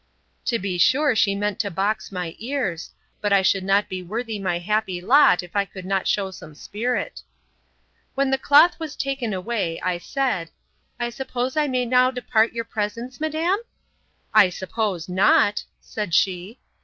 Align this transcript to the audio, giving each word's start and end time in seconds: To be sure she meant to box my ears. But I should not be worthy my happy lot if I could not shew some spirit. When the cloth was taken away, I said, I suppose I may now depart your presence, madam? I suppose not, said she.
To 0.45 0.57
be 0.57 0.79
sure 0.79 1.15
she 1.15 1.35
meant 1.35 1.59
to 1.59 1.69
box 1.69 2.11
my 2.11 2.35
ears. 2.39 2.89
But 3.21 3.31
I 3.31 3.43
should 3.43 3.63
not 3.63 3.87
be 3.87 4.01
worthy 4.01 4.39
my 4.39 4.57
happy 4.57 4.99
lot 4.99 5.43
if 5.43 5.55
I 5.55 5.63
could 5.63 5.85
not 5.85 6.07
shew 6.07 6.31
some 6.31 6.55
spirit. 6.55 7.21
When 8.15 8.31
the 8.31 8.39
cloth 8.39 8.79
was 8.79 8.95
taken 8.95 9.31
away, 9.31 9.79
I 9.81 9.99
said, 9.99 10.49
I 10.99 11.11
suppose 11.11 11.55
I 11.55 11.67
may 11.67 11.85
now 11.85 12.09
depart 12.09 12.51
your 12.51 12.65
presence, 12.65 13.21
madam? 13.21 13.59
I 14.33 14.49
suppose 14.49 15.07
not, 15.07 15.65
said 15.79 16.15
she. 16.15 16.57